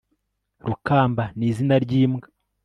rukamba 0.67 1.23
ni 1.37 1.45
izina 1.49 1.75
ry'imbwa 1.83 2.27